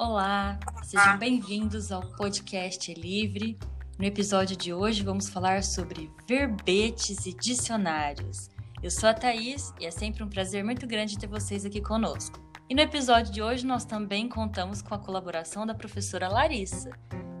Olá, 0.00 0.58
sejam 0.82 1.18
bem-vindos 1.18 1.92
ao 1.92 2.00
podcast 2.00 2.94
Livre. 2.94 3.58
No 3.98 4.06
episódio 4.06 4.56
de 4.56 4.72
hoje 4.72 5.02
vamos 5.02 5.28
falar 5.28 5.62
sobre 5.62 6.10
verbetes 6.26 7.26
e 7.26 7.34
dicionários. 7.34 8.48
Eu 8.82 8.90
sou 8.90 9.10
a 9.10 9.12
Thaís 9.12 9.74
e 9.78 9.84
é 9.84 9.90
sempre 9.90 10.22
um 10.22 10.28
prazer 10.30 10.64
muito 10.64 10.86
grande 10.86 11.18
ter 11.18 11.26
vocês 11.26 11.66
aqui 11.66 11.82
conosco. 11.82 12.40
E 12.66 12.74
no 12.74 12.80
episódio 12.80 13.30
de 13.30 13.42
hoje 13.42 13.66
nós 13.66 13.84
também 13.84 14.26
contamos 14.26 14.80
com 14.80 14.94
a 14.94 14.98
colaboração 14.98 15.66
da 15.66 15.74
professora 15.74 16.28
Larissa. 16.28 16.90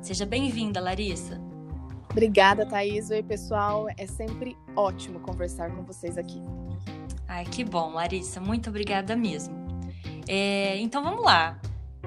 Seja 0.02 0.26
bem-vinda, 0.26 0.82
Larissa. 0.82 1.40
Obrigada, 2.10 2.66
Thaís. 2.66 3.08
Oi, 3.08 3.22
pessoal. 3.22 3.86
É 3.96 4.06
sempre 4.06 4.54
ótimo 4.76 5.18
conversar 5.20 5.74
com 5.74 5.82
vocês 5.82 6.18
aqui. 6.18 6.42
Ai, 7.26 7.46
que 7.46 7.64
bom, 7.64 7.94
Larissa. 7.94 8.38
Muito 8.38 8.68
obrigada 8.68 9.16
mesmo. 9.16 9.56
É, 10.28 10.76
então 10.76 11.02
vamos 11.02 11.24
lá. 11.24 11.58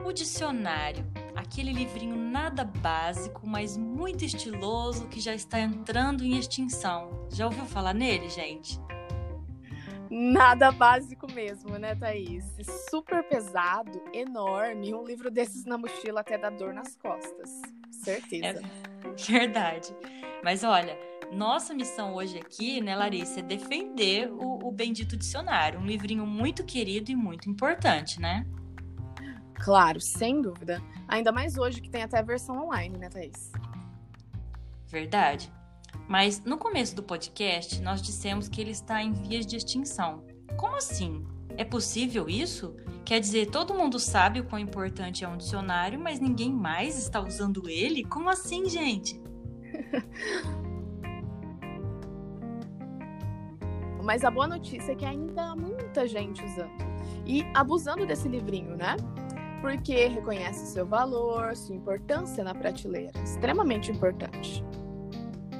O 0.05 0.11
dicionário, 0.11 1.05
aquele 1.35 1.71
livrinho 1.71 2.15
nada 2.15 2.63
básico, 2.63 3.47
mas 3.47 3.77
muito 3.77 4.23
estiloso 4.23 5.07
que 5.07 5.19
já 5.19 5.33
está 5.35 5.59
entrando 5.59 6.23
em 6.23 6.38
extinção. 6.38 7.27
Já 7.29 7.45
ouviu 7.45 7.66
falar 7.66 7.93
nele, 7.93 8.29
gente? 8.29 8.79
Nada 10.09 10.71
básico 10.71 11.31
mesmo, 11.31 11.77
né, 11.77 11.95
Thaís? 11.95 12.45
Super 12.89 13.23
pesado, 13.23 13.99
enorme. 14.13 14.93
Um 14.93 15.03
livro 15.03 15.31
desses 15.31 15.66
na 15.66 15.77
mochila 15.77 16.21
até 16.21 16.38
dá 16.38 16.49
dor 16.49 16.73
nas 16.73 16.95
costas. 16.95 17.49
Certeza. 17.89 18.61
É 18.61 19.09
verdade. 19.31 19.95
Mas 20.44 20.63
olha, 20.63 20.97
nossa 21.31 21.73
missão 21.73 22.13
hoje 22.13 22.38
aqui, 22.38 22.80
né, 22.80 22.95
Larissa, 22.95 23.39
é 23.39 23.44
defender 23.44 24.31
o, 24.31 24.67
o 24.67 24.71
Bendito 24.71 25.17
Dicionário, 25.17 25.80
um 25.80 25.86
livrinho 25.86 26.27
muito 26.27 26.64
querido 26.64 27.11
e 27.11 27.16
muito 27.16 27.49
importante, 27.49 28.21
né? 28.21 28.45
Claro, 29.64 30.02
sem 30.02 30.42
dúvida. 30.42 30.83
Ainda 31.08 31.31
mais 31.31 31.58
hoje 31.58 31.80
que 31.80 31.89
tem 31.89 32.03
até 32.03 32.19
a 32.19 32.22
versão 32.22 32.66
online, 32.66 32.97
né, 32.97 33.08
Thaís? 33.08 33.50
Verdade. 34.88 35.50
Mas 36.05 36.44
no 36.44 36.58
começo 36.58 36.94
do 36.94 37.02
podcast, 37.02 37.81
nós 37.81 38.02
dissemos 38.02 38.50
que 38.50 38.59
ele 38.59 38.72
está 38.72 39.02
em 39.02 39.14
vias 39.14 39.45
de 39.45 39.55
extinção. 39.55 40.25
Como 40.58 40.75
assim? 40.75 41.25
É 41.55 41.64
possível 41.64 42.28
isso? 42.28 42.75
Quer 43.05 43.22
dizer, 43.22 43.52
todo 43.52 43.73
mundo 43.73 44.00
sabe 44.00 44.42
o 44.42 44.44
quão 44.44 44.59
importante 44.59 45.23
é 45.23 45.28
um 45.30 45.38
dicionário, 45.38 45.98
mas 45.98 46.20
ninguém 46.20 46.52
mais 46.52 46.98
está 46.98 47.22
usando 47.22 47.70
ele? 47.70 48.03
Como 48.03 48.30
assim, 48.30 48.70
gente? 48.70 49.22
Mas 54.03 54.25
a 54.25 54.30
boa 54.30 54.45
notícia 54.45 54.92
é 54.92 54.95
que 54.95 55.05
ainda 55.05 55.52
há 55.52 55.55
muita 55.55 56.05
gente 56.05 56.44
usando 56.44 56.94
e 57.25 57.45
abusando 57.53 58.05
desse 58.05 58.27
livrinho, 58.27 58.75
né? 58.75 58.98
Porque 59.64 60.08
reconhece 60.08 60.73
seu 60.73 60.86
valor, 60.86 61.56
sua 61.56 61.73
importância 61.73 62.44
na 62.44 62.53
prateleira. 62.53 63.17
Extremamente 63.23 63.89
importante. 63.89 64.61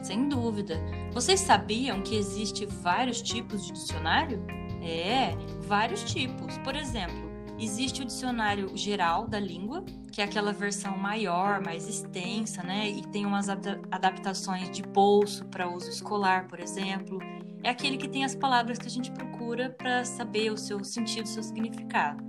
Sem 0.02 0.28
dúvida. 0.28 0.78
Vocês 1.14 1.40
sabiam 1.40 2.02
que 2.02 2.18
existe 2.18 2.66
vários 2.66 3.22
tipos 3.22 3.66
de 3.66 3.72
dicionário? 3.72 4.46
É, 4.82 5.34
vários 5.62 6.04
tipos. 6.04 6.58
Por 6.58 6.76
exemplo, 6.76 7.32
existe 7.58 8.02
o 8.02 8.06
dicionário 8.06 8.76
geral 8.76 9.26
da 9.26 9.40
língua, 9.40 9.86
que 10.12 10.20
é 10.20 10.26
aquela 10.26 10.52
versão 10.52 10.98
maior, 10.98 11.64
mais 11.64 11.88
extensa, 11.88 12.62
né? 12.62 12.90
E 12.90 13.04
tem 13.04 13.26
umas 13.26 13.48
adaptações 13.48 14.70
de 14.70 14.84
bolso 14.84 15.46
para 15.46 15.74
uso 15.74 15.90
escolar, 15.90 16.50
por 16.50 16.60
exemplo 16.60 17.20
é 17.64 17.70
aquele 17.70 17.96
que 17.96 18.10
tem 18.10 18.26
as 18.26 18.36
palavras 18.36 18.78
que 18.78 18.88
a 18.88 18.92
gente 18.92 19.10
procura 19.12 19.70
para 19.70 20.04
saber 20.04 20.52
o 20.52 20.58
seu 20.58 20.84
sentido, 20.84 21.24
o 21.24 21.30
seu 21.30 21.42
significado, 21.42 22.22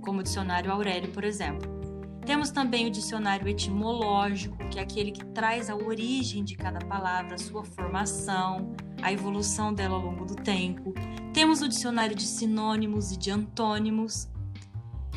como 0.00 0.20
o 0.20 0.22
dicionário 0.22 0.72
Aurélio, 0.72 1.12
por 1.12 1.24
exemplo. 1.24 1.80
Temos 2.24 2.50
também 2.50 2.86
o 2.86 2.90
dicionário 2.90 3.48
etimológico, 3.48 4.56
que 4.68 4.78
é 4.78 4.82
aquele 4.82 5.10
que 5.10 5.24
traz 5.26 5.70
a 5.70 5.74
origem 5.74 6.44
de 6.44 6.54
cada 6.54 6.78
palavra, 6.78 7.34
a 7.34 7.38
sua 7.38 7.64
formação, 7.64 8.74
a 9.02 9.12
evolução 9.12 9.72
dela 9.72 9.96
ao 9.96 10.02
longo 10.02 10.24
do 10.24 10.36
tempo. 10.36 10.94
Temos 11.32 11.62
o 11.62 11.68
dicionário 11.68 12.14
de 12.14 12.26
sinônimos 12.26 13.10
e 13.12 13.16
de 13.16 13.30
antônimos. 13.30 14.28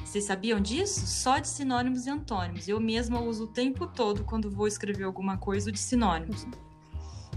Vocês 0.03 0.25
sabiam 0.25 0.59
disso? 0.59 1.05
Só 1.05 1.39
de 1.39 1.47
sinônimos 1.47 2.05
e 2.05 2.09
antônimos. 2.09 2.67
Eu 2.67 2.79
mesma 2.79 3.19
uso 3.21 3.45
o 3.45 3.47
tempo 3.47 3.87
todo 3.87 4.23
quando 4.23 4.49
vou 4.49 4.67
escrever 4.67 5.03
alguma 5.03 5.37
coisa 5.37 5.71
de 5.71 5.79
sinônimos. 5.79 6.47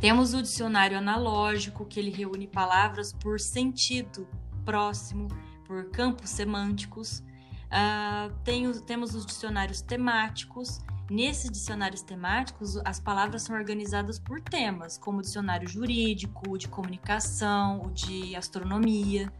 Temos 0.00 0.34
o 0.34 0.42
dicionário 0.42 0.98
analógico, 0.98 1.86
que 1.86 1.98
ele 1.98 2.10
reúne 2.10 2.46
palavras 2.46 3.12
por 3.12 3.40
sentido 3.40 4.28
próximo, 4.64 5.28
por 5.64 5.90
campos 5.90 6.30
semânticos. 6.30 7.22
Uh, 7.66 8.32
tem, 8.44 8.70
temos 8.82 9.14
os 9.14 9.26
dicionários 9.26 9.80
temáticos. 9.80 10.80
Nesses 11.08 11.50
dicionários 11.50 12.02
temáticos, 12.02 12.76
as 12.84 12.98
palavras 12.98 13.42
são 13.42 13.54
organizadas 13.54 14.18
por 14.18 14.40
temas, 14.40 14.98
como 14.98 15.18
o 15.18 15.22
dicionário 15.22 15.68
jurídico, 15.68 16.50
o 16.50 16.58
de 16.58 16.68
comunicação, 16.68 17.82
o 17.82 17.90
de 17.90 18.34
astronomia. 18.34 19.32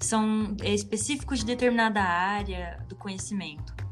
São 0.00 0.54
é, 0.60 0.74
específicos 0.74 1.40
de 1.40 1.46
determinada 1.46 2.02
área 2.02 2.84
do 2.88 2.94
conhecimento. 2.94 3.83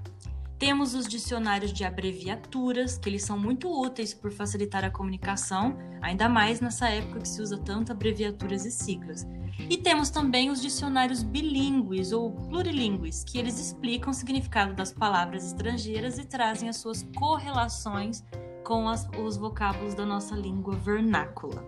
Temos 0.62 0.94
os 0.94 1.08
dicionários 1.08 1.72
de 1.72 1.82
abreviaturas, 1.82 2.96
que 2.96 3.08
eles 3.08 3.24
são 3.24 3.36
muito 3.36 3.68
úteis 3.68 4.14
por 4.14 4.30
facilitar 4.30 4.84
a 4.84 4.90
comunicação, 4.92 5.76
ainda 6.00 6.28
mais 6.28 6.60
nessa 6.60 6.88
época 6.88 7.18
que 7.18 7.28
se 7.28 7.42
usa 7.42 7.58
tanto 7.58 7.90
abreviaturas 7.90 8.64
e 8.64 8.70
siglas. 8.70 9.26
E 9.68 9.76
temos 9.76 10.08
também 10.08 10.50
os 10.50 10.62
dicionários 10.62 11.24
bilíngues 11.24 12.12
ou 12.12 12.30
plurilíngues, 12.30 13.24
que 13.24 13.38
eles 13.38 13.58
explicam 13.58 14.12
o 14.12 14.14
significado 14.14 14.72
das 14.72 14.92
palavras 14.92 15.44
estrangeiras 15.44 16.16
e 16.16 16.24
trazem 16.24 16.68
as 16.68 16.76
suas 16.76 17.02
correlações 17.16 18.22
com 18.62 18.88
as, 18.88 19.08
os 19.18 19.36
vocábulos 19.36 19.96
da 19.96 20.06
nossa 20.06 20.36
língua 20.36 20.76
vernácula. 20.76 21.66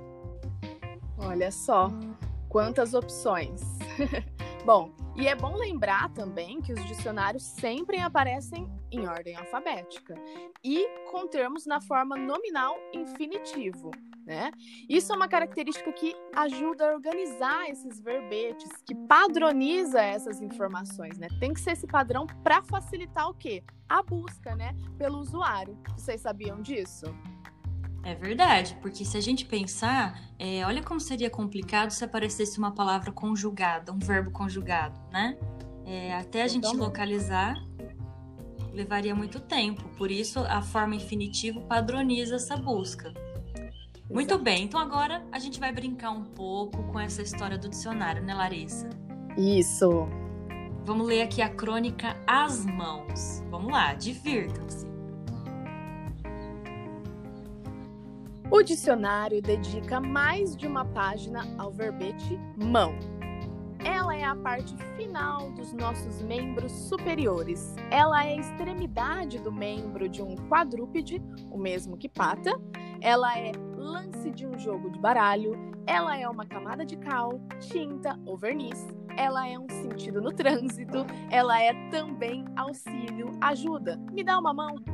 Olha 1.19 1.51
só, 1.51 1.91
quantas 2.49 2.95
opções! 2.95 3.61
Bom, 4.65 4.95
e 5.15 5.29
é 5.29 5.35
bom 5.37 5.55
lembrar 5.57 6.09
também 6.15 6.63
que 6.63 6.73
os 6.73 6.83
dicionários 6.87 7.43
sempre 7.43 7.99
aparecem 7.99 8.67
em 8.91 9.07
ordem 9.07 9.37
alfabética 9.37 10.15
e 10.65 10.89
com 11.11 11.29
termos 11.29 11.67
na 11.67 11.83
forma 11.83 12.17
nominal 12.17 12.75
infinitivo. 12.95 13.91
Né? 14.25 14.51
Isso 14.89 15.13
é 15.13 15.17
uma 15.17 15.29
característica 15.29 15.93
que 15.93 16.17
ajuda 16.35 16.89
a 16.89 16.95
organizar 16.95 17.69
esses 17.69 18.01
verbetes, 18.01 18.71
que 18.87 18.95
padroniza 18.95 20.01
essas 20.01 20.41
informações, 20.41 21.19
né? 21.19 21.29
Tem 21.39 21.53
que 21.53 21.61
ser 21.61 21.73
esse 21.73 21.87
padrão 21.87 22.27
para 22.43 22.63
facilitar 22.63 23.29
o 23.29 23.35
quê? 23.35 23.63
A 23.87 24.03
busca, 24.03 24.57
né, 24.57 24.75
pelo 24.97 25.19
usuário. 25.19 25.79
Vocês 25.95 26.23
sabiam 26.23 26.63
disso? 26.63 27.05
É 28.05 28.15
verdade, 28.15 28.77
porque 28.83 29.05
se 29.05 29.17
a 29.17 29.21
gente 29.21 29.47
pensar, 29.47 30.21
é, 30.39 30.65
olha 30.67 30.83
como 30.83 31.01
seria 31.01 31.31
complicado 31.31 31.91
se 31.91 32.05
aparecesse 32.05 32.59
uma 32.59 32.71
palavra 32.71 33.11
conjugada, 33.11 33.93
um 33.93 33.99
verbo 33.99 34.31
conjugado, 34.31 35.01
né? 35.11 35.39
É, 35.87 36.15
até 36.15 36.43
a 36.43 36.49
gente 36.49 36.75
localizar 36.77 37.57
levaria 38.75 39.15
muito 39.15 39.41
tempo. 39.41 39.85
Por 39.97 40.11
isso, 40.11 40.41
a 40.41 40.61
forma 40.61 40.97
infinitivo 40.97 41.63
padroniza 41.63 42.37
essa 42.37 42.57
busca. 42.57 43.09
Exato. 43.09 44.13
Muito 44.13 44.39
bem, 44.39 44.65
então 44.65 44.79
agora 44.79 45.25
a 45.33 45.39
gente 45.39 45.59
vai 45.59 45.73
brincar 45.73 46.11
um 46.11 46.25
pouco 46.25 46.83
com 46.85 47.01
essa 47.01 47.23
história 47.23 47.57
do 47.57 47.69
dicionário, 47.69 48.23
né, 48.23 48.35
Larissa? 48.35 48.91
Isso. 49.37 50.07
Vamos 50.85 51.07
ler 51.07 51.23
aqui 51.23 51.41
a 51.41 51.49
crônica 51.49 52.17
As 52.27 52.67
Mãos. 52.67 53.43
Vamos 53.51 53.73
lá, 53.73 53.95
divirtam-se. 53.95 54.94
O 58.51 58.63
dicionário 58.63 59.41
dedica 59.41 60.01
mais 60.01 60.55
de 60.55 60.67
uma 60.67 60.85
página 60.85 61.47
ao 61.59 61.73
verbete 61.73 62.39
mão. 62.57 62.95
Ela 63.85 64.17
é 64.17 64.23
a 64.23 64.37
parte 64.37 64.77
final 64.97 65.51
dos 65.53 65.73
nossos 65.73 66.23
membros 66.23 66.71
superiores. 66.73 67.75
Ela 67.91 68.25
é 68.25 68.35
a 68.35 68.41
extremidade 68.41 69.39
do 69.39 69.51
membro 69.51 70.09
de 70.09 70.23
um 70.23 70.37
quadrúpede, 70.49 71.23
o 71.51 71.59
mesmo 71.59 71.97
que 71.97 72.09
pata. 72.09 72.53
Ela 73.01 73.39
é 73.39 73.53
lance 73.77 74.31
de 74.31 74.47
um 74.47 74.59
jogo 74.59 74.91
de 74.91 74.99
baralho. 74.99 75.55
Ela 75.87 76.19
é 76.19 76.29
uma 76.29 76.47
camada 76.47 76.85
de 76.85 76.97
cal, 76.97 77.41
tinta 77.61 78.19
ou 78.25 78.37
verniz. 78.37 78.87
Ela 79.17 79.49
é 79.49 79.59
um 79.59 79.69
sentido 79.69 80.21
no 80.21 80.33
trânsito. 80.33 81.05
Ela 81.31 81.61
é 81.61 81.73
também 81.91 82.45
auxílio, 82.57 83.37
ajuda. 83.41 83.99
Me 84.13 84.23
dá 84.23 84.39
uma 84.39 84.53
mão. 84.53 84.94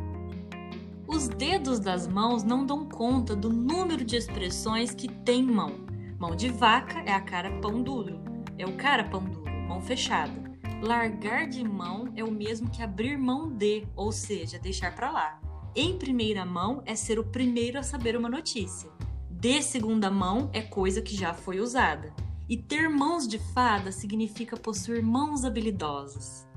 Os 1.13 1.27
dedos 1.27 1.81
das 1.81 2.07
mãos 2.07 2.45
não 2.45 2.65
dão 2.65 2.89
conta 2.89 3.35
do 3.35 3.51
número 3.51 4.05
de 4.05 4.15
expressões 4.15 4.95
que 4.95 5.09
tem 5.09 5.43
mão. 5.43 5.85
Mão 6.17 6.37
de 6.37 6.49
vaca 6.49 7.01
é 7.01 7.13
a 7.13 7.21
cara 7.21 7.51
pão 7.61 7.83
duro, 7.83 8.21
é 8.57 8.65
o 8.65 8.77
cara 8.77 9.03
pão 9.03 9.25
duro, 9.25 9.51
mão 9.67 9.81
fechada. 9.81 10.33
Largar 10.81 11.49
de 11.49 11.65
mão 11.65 12.13
é 12.15 12.23
o 12.23 12.31
mesmo 12.31 12.71
que 12.71 12.81
abrir 12.81 13.19
mão 13.19 13.51
de, 13.51 13.89
ou 13.97 14.13
seja, 14.13 14.57
deixar 14.61 14.95
para 14.95 15.11
lá. 15.11 15.41
Em 15.75 15.99
primeira 15.99 16.45
mão 16.47 16.81
é 16.87 16.95
ser 16.95 17.19
o 17.19 17.25
primeiro 17.25 17.77
a 17.77 17.83
saber 17.83 18.17
uma 18.17 18.29
notícia. 18.29 18.89
De 19.29 19.61
segunda 19.63 20.13
mão 20.13 20.49
é 20.53 20.63
coisa 20.63 21.03
que 21.03 21.17
já 21.17 21.35
foi 21.35 21.59
usada. 21.59 22.15
E 22.49 22.57
ter 22.57 22.89
mãos 22.89 23.27
de 23.27 23.41
fada 23.53 23.91
significa 23.91 24.57
possuir 24.57 25.03
mãos 25.03 25.45
habilidosas. 25.45 26.49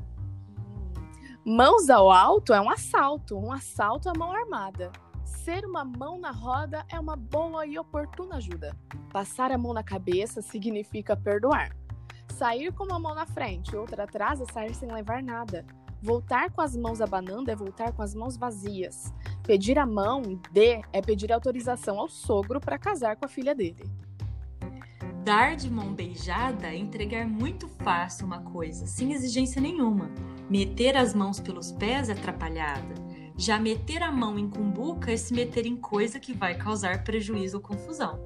Mãos 1.45 1.89
ao 1.89 2.09
alto 2.09 2.53
é 2.53 2.61
um 2.61 2.69
assalto, 2.69 3.37
um 3.37 3.51
assalto 3.51 4.07
à 4.07 4.13
mão 4.17 4.31
armada. 4.31 4.93
Ser 5.25 5.65
uma 5.65 5.83
mão 5.83 6.17
na 6.17 6.31
roda 6.31 6.85
é 6.87 6.97
uma 6.97 7.17
boa 7.17 7.65
e 7.65 7.77
oportuna 7.77 8.37
ajuda. 8.37 8.73
Passar 9.11 9.51
a 9.51 9.57
mão 9.57 9.73
na 9.73 9.83
cabeça 9.83 10.41
significa 10.41 11.17
perdoar. 11.17 11.75
Sair 12.37 12.71
com 12.71 12.85
uma 12.85 12.97
mão 12.97 13.13
na 13.13 13.25
frente 13.25 13.75
outra 13.75 14.05
atrás 14.05 14.39
é 14.39 14.45
sair 14.53 14.73
sem 14.73 14.89
levar 14.89 15.21
nada. 15.21 15.65
Voltar 16.01 16.49
com 16.49 16.61
as 16.61 16.77
mãos 16.77 17.01
abanando 17.01 17.51
é 17.51 17.55
voltar 17.57 17.91
com 17.91 18.01
as 18.01 18.15
mãos 18.15 18.37
vazias. 18.37 19.13
Pedir 19.43 19.77
a 19.77 19.85
mão 19.85 20.21
de 20.49 20.81
é 20.93 21.01
pedir 21.01 21.29
autorização 21.29 21.99
ao 21.99 22.07
sogro 22.07 22.61
para 22.61 22.79
casar 22.79 23.17
com 23.17 23.25
a 23.25 23.29
filha 23.29 23.53
dele. 23.53 23.83
Dar 25.25 25.57
de 25.57 25.69
mão 25.69 25.93
beijada 25.93 26.67
é 26.67 26.77
entregar 26.77 27.27
muito 27.27 27.67
fácil 27.67 28.25
uma 28.25 28.41
coisa, 28.43 28.85
sem 28.87 29.11
exigência 29.11 29.61
nenhuma. 29.61 30.09
Meter 30.49 30.97
as 30.97 31.13
mãos 31.13 31.39
pelos 31.39 31.71
pés 31.71 32.09
é 32.09 32.13
atrapalhada. 32.13 32.95
Já 33.37 33.57
meter 33.57 34.03
a 34.03 34.11
mão 34.11 34.37
em 34.37 34.49
cumbuca 34.49 35.11
é 35.11 35.17
se 35.17 35.33
meter 35.33 35.65
em 35.65 35.75
coisa 35.75 36.19
que 36.19 36.33
vai 36.33 36.55
causar 36.55 37.03
prejuízo 37.03 37.57
ou 37.57 37.63
confusão. 37.63 38.19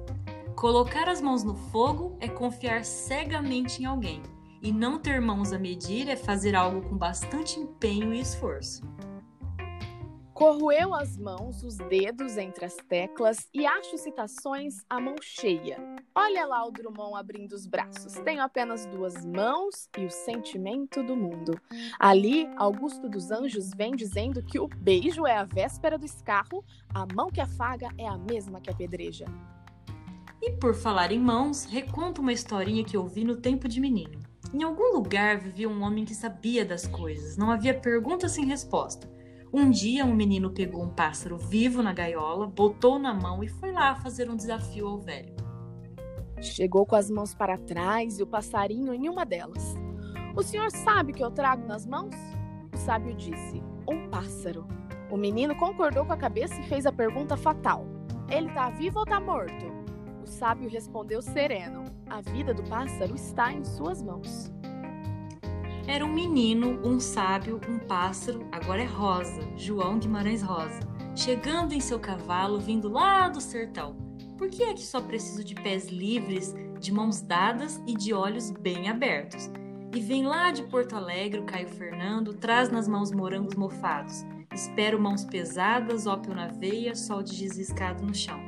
Colocar 0.54 1.08
as 1.08 1.20
mãos 1.20 1.44
no 1.44 1.54
fogo 1.54 2.16
é 2.20 2.28
confiar 2.28 2.84
cegamente 2.84 3.80
em 3.80 3.86
alguém. 3.86 4.20
E 4.60 4.72
não 4.72 4.98
ter 4.98 5.20
mãos 5.20 5.52
a 5.52 5.58
medir 5.58 6.08
é 6.08 6.16
fazer 6.16 6.56
algo 6.56 6.82
com 6.82 6.96
bastante 6.96 7.60
empenho 7.60 8.12
e 8.12 8.20
esforço. 8.20 8.82
Corroeu 10.38 10.94
as 10.94 11.18
mãos, 11.18 11.64
os 11.64 11.76
dedos 11.76 12.36
entre 12.36 12.64
as 12.64 12.76
teclas 12.76 13.48
e 13.52 13.66
acho 13.66 13.98
citações 13.98 14.76
à 14.88 15.00
mão 15.00 15.16
cheia. 15.20 15.76
Olha 16.14 16.46
lá 16.46 16.64
o 16.64 16.70
Drummond 16.70 17.16
abrindo 17.16 17.54
os 17.54 17.66
braços. 17.66 18.12
Tenho 18.24 18.40
apenas 18.40 18.86
duas 18.86 19.24
mãos 19.24 19.88
e 19.98 20.04
o 20.04 20.10
sentimento 20.12 21.02
do 21.02 21.16
mundo. 21.16 21.60
Ali, 21.98 22.48
Augusto 22.56 23.08
dos 23.08 23.32
Anjos 23.32 23.72
vem 23.76 23.96
dizendo 23.96 24.40
que 24.40 24.60
o 24.60 24.68
beijo 24.68 25.26
é 25.26 25.36
a 25.36 25.42
véspera 25.42 25.98
do 25.98 26.06
escarro, 26.06 26.64
a 26.94 27.04
mão 27.12 27.30
que 27.30 27.40
afaga 27.40 27.88
é 27.98 28.06
a 28.06 28.16
mesma 28.16 28.60
que 28.60 28.70
apedreja. 28.70 29.24
E 30.40 30.52
por 30.52 30.72
falar 30.72 31.10
em 31.10 31.18
mãos, 31.18 31.64
reconto 31.64 32.20
uma 32.20 32.32
historinha 32.32 32.84
que 32.84 32.96
ouvi 32.96 33.24
no 33.24 33.38
tempo 33.38 33.66
de 33.66 33.80
menino. 33.80 34.20
Em 34.54 34.62
algum 34.62 34.94
lugar 34.94 35.40
vivia 35.40 35.68
um 35.68 35.82
homem 35.82 36.04
que 36.04 36.14
sabia 36.14 36.64
das 36.64 36.86
coisas, 36.86 37.36
não 37.36 37.50
havia 37.50 37.74
pergunta 37.74 38.28
sem 38.28 38.44
resposta. 38.44 39.17
Um 39.50 39.70
dia, 39.70 40.04
um 40.04 40.14
menino 40.14 40.50
pegou 40.50 40.82
um 40.82 40.90
pássaro 40.90 41.38
vivo 41.38 41.82
na 41.82 41.94
gaiola, 41.94 42.46
botou 42.46 42.98
na 42.98 43.14
mão 43.14 43.42
e 43.42 43.48
foi 43.48 43.72
lá 43.72 43.94
fazer 43.94 44.28
um 44.28 44.36
desafio 44.36 44.86
ao 44.86 44.98
velho. 44.98 45.34
Chegou 46.40 46.84
com 46.84 46.94
as 46.94 47.10
mãos 47.10 47.34
para 47.34 47.56
trás 47.56 48.18
e 48.18 48.22
o 48.22 48.26
passarinho 48.26 48.92
em 48.92 49.08
uma 49.08 49.24
delas. 49.24 49.74
O 50.36 50.42
senhor 50.42 50.70
sabe 50.70 51.12
o 51.12 51.14
que 51.14 51.24
eu 51.24 51.30
trago 51.30 51.66
nas 51.66 51.86
mãos? 51.86 52.14
O 52.74 52.76
sábio 52.76 53.14
disse: 53.14 53.62
Um 53.88 54.08
pássaro. 54.10 54.66
O 55.10 55.16
menino 55.16 55.56
concordou 55.56 56.04
com 56.04 56.12
a 56.12 56.18
cabeça 56.18 56.60
e 56.60 56.68
fez 56.68 56.84
a 56.84 56.92
pergunta 56.92 57.34
fatal: 57.34 57.86
Ele 58.28 58.48
está 58.48 58.68
vivo 58.68 58.98
ou 58.98 59.04
está 59.04 59.18
morto? 59.18 59.64
O 60.22 60.26
sábio 60.26 60.68
respondeu 60.68 61.22
sereno: 61.22 61.84
A 62.08 62.20
vida 62.20 62.52
do 62.52 62.62
pássaro 62.64 63.14
está 63.14 63.50
em 63.50 63.64
suas 63.64 64.02
mãos. 64.02 64.52
Era 65.88 66.04
um 66.04 66.12
menino, 66.12 66.78
um 66.86 67.00
sábio, 67.00 67.58
um 67.66 67.78
pássaro, 67.78 68.46
agora 68.52 68.82
é 68.82 68.84
Rosa, 68.84 69.40
João 69.56 69.98
Guimarães 69.98 70.42
Rosa, 70.42 70.80
chegando 71.16 71.72
em 71.72 71.80
seu 71.80 71.98
cavalo 71.98 72.60
vindo 72.60 72.90
lá 72.90 73.26
do 73.30 73.40
sertão. 73.40 73.96
Por 74.36 74.50
que 74.50 74.64
é 74.64 74.74
que 74.74 74.82
só 74.82 75.00
preciso 75.00 75.42
de 75.42 75.54
pés 75.54 75.88
livres, 75.88 76.54
de 76.78 76.92
mãos 76.92 77.22
dadas 77.22 77.82
e 77.86 77.94
de 77.94 78.12
olhos 78.12 78.50
bem 78.50 78.90
abertos? 78.90 79.50
E 79.94 79.98
vem 79.98 80.26
lá 80.26 80.50
de 80.52 80.62
Porto 80.64 80.94
Alegre 80.94 81.40
o 81.40 81.46
Caio 81.46 81.68
Fernando, 81.68 82.34
traz 82.34 82.70
nas 82.70 82.86
mãos 82.86 83.10
morangos 83.10 83.54
mofados. 83.54 84.26
Espero 84.52 85.00
mãos 85.00 85.24
pesadas, 85.24 86.06
ópio 86.06 86.34
na 86.34 86.48
veia, 86.48 86.94
sol 86.94 87.22
de 87.22 87.34
desriscado 87.34 88.04
no 88.04 88.14
chão. 88.14 88.44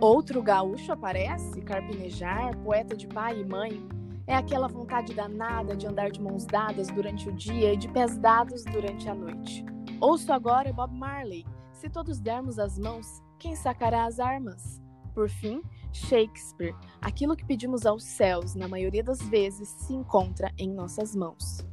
Outro 0.00 0.40
gaúcho 0.40 0.92
aparece, 0.92 1.60
carpinejar, 1.60 2.56
poeta 2.58 2.96
de 2.96 3.08
pai 3.08 3.40
e 3.40 3.44
mãe, 3.44 3.84
é 4.26 4.34
aquela 4.34 4.68
vontade 4.68 5.14
danada 5.14 5.76
de 5.76 5.86
andar 5.86 6.10
de 6.10 6.20
mãos 6.20 6.46
dadas 6.46 6.88
durante 6.88 7.28
o 7.28 7.32
dia 7.32 7.74
e 7.74 7.76
de 7.76 7.88
pés 7.88 8.16
dados 8.16 8.64
durante 8.64 9.08
a 9.08 9.14
noite. 9.14 9.64
Ouço 10.00 10.32
agora 10.32 10.72
Bob 10.72 10.94
Marley. 10.94 11.44
Se 11.72 11.90
todos 11.90 12.20
dermos 12.20 12.58
as 12.58 12.78
mãos, 12.78 13.22
quem 13.38 13.54
sacará 13.54 14.06
as 14.06 14.18
armas? 14.18 14.82
Por 15.14 15.28
fim, 15.28 15.62
Shakespeare. 15.92 16.74
Aquilo 17.00 17.36
que 17.36 17.44
pedimos 17.44 17.86
aos 17.86 18.04
céus, 18.04 18.54
na 18.54 18.66
maioria 18.66 19.04
das 19.04 19.20
vezes, 19.22 19.68
se 19.68 19.92
encontra 19.92 20.52
em 20.58 20.72
nossas 20.72 21.14
mãos. 21.14 21.64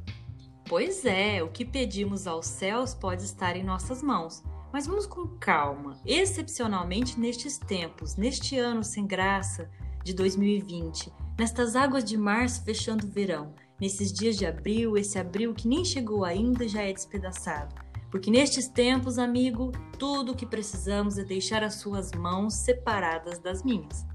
Pois 0.68 1.04
é, 1.04 1.42
o 1.42 1.50
que 1.50 1.64
pedimos 1.64 2.26
aos 2.26 2.46
céus 2.46 2.94
pode 2.94 3.24
estar 3.24 3.56
em 3.56 3.64
nossas 3.64 4.02
mãos. 4.02 4.42
Mas 4.72 4.86
vamos 4.86 5.06
com 5.06 5.26
calma. 5.38 6.00
Excepcionalmente 6.06 7.18
nestes 7.18 7.58
tempos, 7.58 8.16
neste 8.16 8.58
ano 8.58 8.82
sem 8.82 9.06
graça 9.06 9.70
de 10.02 10.14
2020, 10.14 11.12
Nestas 11.42 11.74
águas 11.74 12.04
de 12.04 12.16
março 12.16 12.62
fechando 12.62 13.04
o 13.04 13.10
verão, 13.10 13.52
nesses 13.80 14.12
dias 14.12 14.36
de 14.36 14.46
abril, 14.46 14.96
esse 14.96 15.18
abril 15.18 15.52
que 15.52 15.66
nem 15.66 15.84
chegou 15.84 16.24
ainda 16.24 16.68
já 16.68 16.82
é 16.82 16.92
despedaçado. 16.92 17.74
Porque 18.12 18.30
nestes 18.30 18.68
tempos, 18.68 19.18
amigo, 19.18 19.72
tudo 19.98 20.30
o 20.30 20.36
que 20.36 20.46
precisamos 20.46 21.18
é 21.18 21.24
deixar 21.24 21.64
as 21.64 21.74
suas 21.74 22.12
mãos 22.12 22.54
separadas 22.54 23.40
das 23.40 23.64
minhas. 23.64 24.06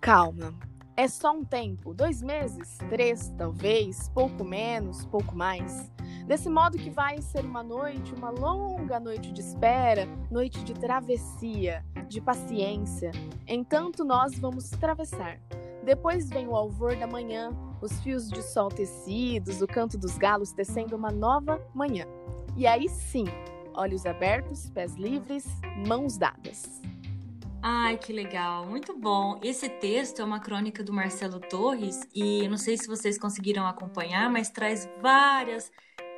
Calma. 0.00 0.52
É 0.96 1.06
só 1.06 1.30
um 1.30 1.44
tempo, 1.44 1.94
dois 1.94 2.20
meses, 2.20 2.78
três, 2.90 3.32
talvez, 3.38 4.08
pouco 4.08 4.42
menos, 4.42 5.06
pouco 5.06 5.36
mais. 5.36 5.88
Desse 6.26 6.50
modo 6.50 6.76
que 6.76 6.90
vai 6.90 7.22
ser 7.22 7.44
uma 7.44 7.62
noite, 7.62 8.12
uma 8.12 8.30
longa 8.30 8.98
noite 8.98 9.30
de 9.30 9.40
espera, 9.40 10.08
noite 10.32 10.64
de 10.64 10.74
travessia, 10.74 11.84
de 12.08 12.20
paciência. 12.20 13.12
Entanto, 13.46 14.04
nós 14.04 14.36
vamos 14.36 14.72
atravessar. 14.72 15.38
Depois 15.84 16.30
vem 16.30 16.48
o 16.48 16.56
alvor 16.56 16.96
da 16.96 17.06
manhã, 17.06 17.50
os 17.82 18.00
fios 18.00 18.30
de 18.30 18.42
sol 18.42 18.70
tecidos, 18.70 19.60
o 19.60 19.66
canto 19.66 19.98
dos 19.98 20.16
galos 20.16 20.50
tecendo 20.50 20.96
uma 20.96 21.10
nova 21.10 21.60
manhã. 21.74 22.06
E 22.56 22.66
aí 22.66 22.88
sim, 22.88 23.26
olhos 23.74 24.06
abertos, 24.06 24.70
pés 24.70 24.94
livres, 24.94 25.46
mãos 25.86 26.16
dadas. 26.16 26.80
Ai, 27.62 27.98
que 27.98 28.12
legal, 28.12 28.66
muito 28.66 28.98
bom. 28.98 29.38
Esse 29.42 29.68
texto 29.68 30.20
é 30.20 30.24
uma 30.24 30.40
crônica 30.40 30.82
do 30.82 30.92
Marcelo 30.92 31.38
Torres 31.38 32.00
e 32.14 32.48
não 32.48 32.56
sei 32.56 32.78
se 32.78 32.86
vocês 32.86 33.18
conseguiram 33.18 33.66
acompanhar, 33.66 34.30
mas 34.30 34.48
traz 34.48 34.88
várias 35.02 35.70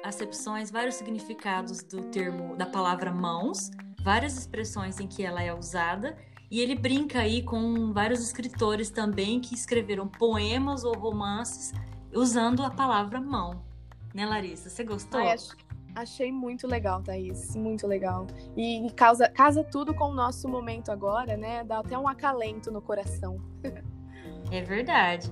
acepções, 0.05 0.71
vários 0.71 0.95
significados 0.95 1.83
do 1.83 2.03
termo 2.05 2.57
da 2.57 2.67
palavra 2.67 3.13
mãos, 3.13 3.71
várias 4.03 4.37
expressões 4.37 5.01
em 5.01 5.09
que 5.09 5.25
ela 5.25 5.43
é 5.43 5.53
usada 5.53 6.17
e 6.51 6.61
ele 6.61 6.75
brinca 6.75 7.21
aí 7.21 7.43
com 7.43 7.93
vários 7.93 8.21
escritores 8.21 8.91
também 8.91 9.41
que 9.41 9.55
escreveram 9.55 10.07
poemas 10.07 10.85
ou 10.85 10.95
romances 10.97 11.73
usando 12.15 12.63
a 12.63 12.71
palavra 12.71 13.21
mão. 13.21 13.63
Né, 14.15 14.25
Larissa? 14.25 14.71
Você 14.71 14.85
gostou? 14.85 15.21
Ai, 15.21 15.37
achei 15.95 16.33
muito 16.33 16.67
legal, 16.67 17.03
Thaís. 17.03 17.55
Muito 17.57 17.87
legal. 17.87 18.27
E 18.57 18.91
causa, 18.95 19.29
casa 19.29 19.63
tudo 19.65 19.93
com 19.95 20.11
o 20.11 20.15
nosso 20.15 20.49
momento 20.49 20.91
agora, 20.91 21.37
né? 21.37 21.65
Dá 21.65 21.81
até 21.81 21.99
um 21.99 22.09
acalento 22.09 22.71
no 22.71 22.81
coração. 22.81 23.41
é 24.51 24.63
verdade. 24.63 25.31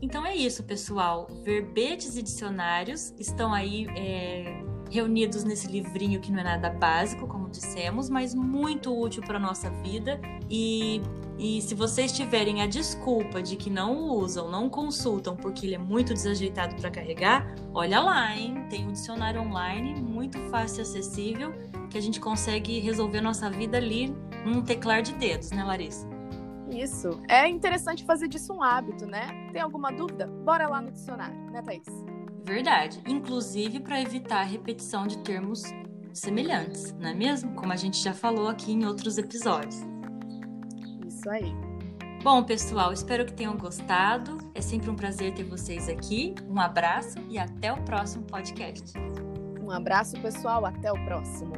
Então 0.00 0.26
é 0.26 0.34
isso, 0.34 0.64
pessoal. 0.64 1.28
Verbetes 1.44 2.16
e 2.16 2.22
dicionários 2.22 3.14
estão 3.18 3.54
aí 3.54 3.86
é, 3.96 4.60
reunidos 4.92 5.42
nesse 5.42 5.66
livrinho 5.66 6.20
que 6.20 6.30
não 6.30 6.40
é 6.40 6.44
nada 6.44 6.68
básico, 6.68 7.26
como 7.26 7.48
dissemos, 7.48 8.10
mas 8.10 8.34
muito 8.34 8.94
útil 8.94 9.22
para 9.22 9.38
nossa 9.38 9.70
vida. 9.70 10.20
E, 10.50 11.00
e 11.38 11.62
se 11.62 11.74
vocês 11.74 12.12
tiverem 12.12 12.60
a 12.60 12.66
desculpa 12.66 13.42
de 13.42 13.56
que 13.56 13.70
não 13.70 14.10
usam, 14.10 14.50
não 14.50 14.68
consultam 14.68 15.34
porque 15.34 15.64
ele 15.64 15.76
é 15.76 15.78
muito 15.78 16.12
desajeitado 16.12 16.76
para 16.76 16.90
carregar, 16.90 17.54
olha 17.72 18.00
lá, 18.00 18.36
hein? 18.36 18.66
Tem 18.68 18.86
um 18.86 18.92
dicionário 18.92 19.40
online 19.40 19.98
muito 20.00 20.38
fácil 20.50 20.80
e 20.80 20.82
acessível 20.82 21.54
que 21.88 21.96
a 21.96 22.00
gente 22.00 22.20
consegue 22.20 22.78
resolver 22.78 23.22
nossa 23.22 23.48
vida 23.48 23.78
ali 23.78 24.14
num 24.44 24.60
teclar 24.60 25.00
de 25.00 25.14
dedos, 25.14 25.50
né, 25.52 25.64
Larissa? 25.64 26.06
Isso. 26.68 27.18
É 27.28 27.48
interessante 27.48 28.04
fazer 28.04 28.28
disso 28.28 28.52
um 28.52 28.62
hábito, 28.62 29.06
né? 29.06 29.50
Tem 29.52 29.60
alguma 29.60 29.90
dúvida? 29.90 30.26
Bora 30.26 30.68
lá 30.68 30.80
no 30.82 30.90
dicionário, 30.90 31.38
né, 31.50 31.62
Thaís? 31.62 32.11
Verdade. 32.44 33.00
Inclusive 33.06 33.80
para 33.80 34.00
evitar 34.00 34.40
a 34.40 34.44
repetição 34.44 35.06
de 35.06 35.18
termos 35.18 35.62
semelhantes, 36.12 36.92
não 36.98 37.08
é 37.08 37.14
mesmo? 37.14 37.54
Como 37.54 37.72
a 37.72 37.76
gente 37.76 38.02
já 38.02 38.12
falou 38.12 38.48
aqui 38.48 38.72
em 38.72 38.84
outros 38.84 39.16
episódios. 39.18 39.76
Isso 41.06 41.30
aí. 41.30 41.52
Bom, 42.22 42.44
pessoal, 42.44 42.92
espero 42.92 43.24
que 43.26 43.32
tenham 43.32 43.56
gostado. 43.56 44.38
É 44.54 44.60
sempre 44.60 44.90
um 44.90 44.94
prazer 44.94 45.34
ter 45.34 45.44
vocês 45.44 45.88
aqui. 45.88 46.34
Um 46.48 46.60
abraço 46.60 47.18
e 47.28 47.38
até 47.38 47.72
o 47.72 47.82
próximo 47.82 48.24
podcast. 48.24 48.92
Um 49.60 49.70
abraço, 49.70 50.20
pessoal. 50.20 50.64
Até 50.64 50.92
o 50.92 51.04
próximo. 51.04 51.54